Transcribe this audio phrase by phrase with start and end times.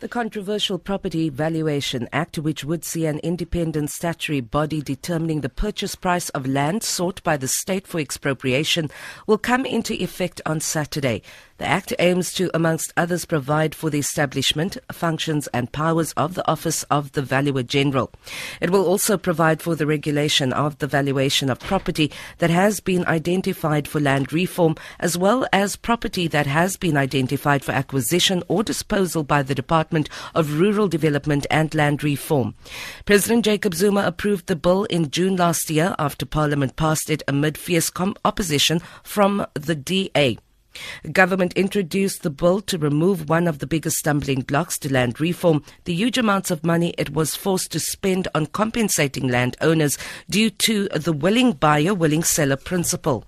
[0.00, 5.94] The controversial Property Valuation Act, which would see an independent statutory body determining the purchase
[5.94, 8.90] price of land sought by the state for expropriation,
[9.28, 11.22] will come into effect on Saturday.
[11.58, 16.46] The Act aims to, amongst others, provide for the establishment, functions, and powers of the
[16.50, 18.10] Office of the Valuer General.
[18.60, 23.06] It will also provide for the regulation of the valuation of property that has been
[23.06, 28.64] identified for land reform, as well as property that has been identified for acquisition or
[28.64, 29.83] disposal by the Department
[30.34, 32.54] of Rural Development and Land Reform.
[33.04, 37.58] President Jacob Zuma approved the bill in June last year after Parliament passed it amid
[37.58, 40.38] fierce com- opposition from the DA.
[41.12, 45.62] Government introduced the bill to remove one of the biggest stumbling blocks to land reform,
[45.84, 49.96] the huge amounts of money it was forced to spend on compensating landowners
[50.28, 53.24] due to the willing buyer, willing seller principle.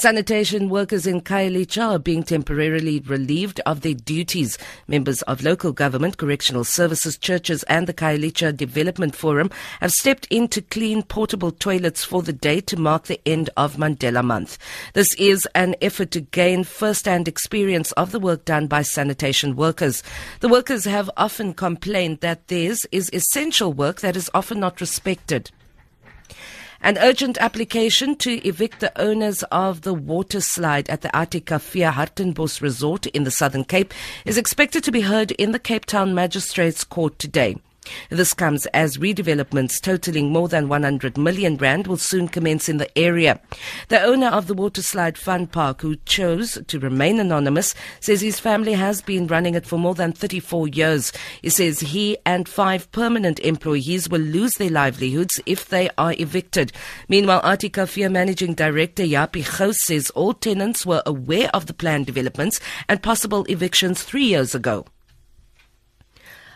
[0.00, 4.56] Sanitation workers in Khayelitsha are being temporarily relieved of their duties.
[4.88, 10.48] Members of local government, correctional services, churches, and the Khayelitsha Development Forum have stepped in
[10.48, 14.56] to clean portable toilets for the day to mark the end of Mandela Month.
[14.94, 20.02] This is an effort to gain first-hand experience of the work done by sanitation workers.
[20.40, 25.50] The workers have often complained that theirs is essential work that is often not respected.
[26.82, 32.62] An urgent application to evict the owners of the water slide at the ATKV Hartenbos
[32.62, 33.92] Resort in the Southern Cape
[34.24, 37.56] is expected to be heard in the Cape Town Magistrates Court today.
[38.10, 42.98] This comes as redevelopments totaling more than 100 million rand will soon commence in the
[42.98, 43.40] area.
[43.88, 48.74] The owner of the Waterslide Fun Park, who chose to remain anonymous, says his family
[48.74, 51.12] has been running it for more than 34 years.
[51.40, 56.72] He says he and five permanent employees will lose their livelihoods if they are evicted.
[57.08, 62.60] Meanwhile, ATKV Managing Director Yapi Gous says all tenants were aware of the planned developments
[62.88, 64.84] and possible evictions three years ago.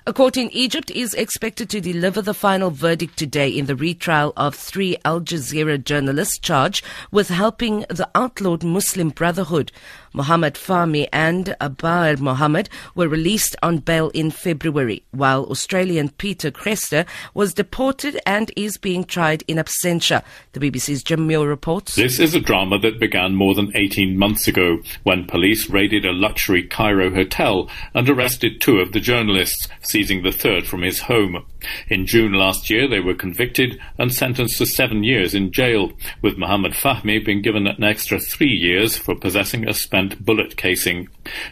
[0.07, 4.35] A court in Egypt is expected to deliver the final verdict today in the retrial
[4.37, 9.73] of three Al Jazeera journalists charged with helping the outlawed Muslim Brotherhood.
[10.17, 17.05] Mohammed Fahmy and Baher Mohammed were released on bail in February, while Australian Peter Greste
[17.35, 20.23] was deported and is being tried in absentia.
[20.53, 21.97] The BBC's Jim Muir reports.
[21.97, 26.13] This is a drama that began more than 18 months ago when police raided a
[26.13, 31.45] luxury Cairo hotel and arrested two of the journalists, seizing the third from his home.
[31.89, 35.93] In June last year, they were convicted and sentenced to seven years in jail,
[36.23, 41.09] with Mohammed Fahmy being given an extra three years for possessing a spent bullet casing.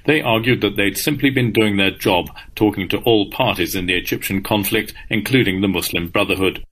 [0.06, 3.94] They argued that they'd simply been doing their job, talking to all parties in the
[3.94, 6.64] Egyptian conflict, including the Muslim Brotherhood.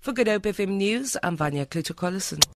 [0.00, 2.44] For Good Hope FM News, I'm Vanya Kluter-Collison.